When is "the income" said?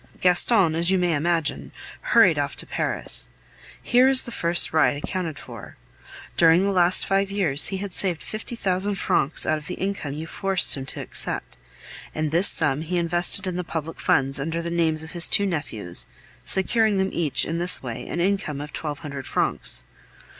9.67-10.13